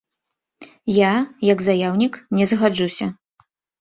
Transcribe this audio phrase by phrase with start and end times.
[0.93, 1.11] Я,
[1.51, 3.05] як заяўнік, не згаджуся.